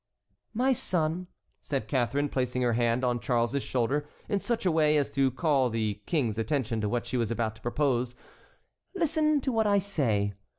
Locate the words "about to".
7.29-7.61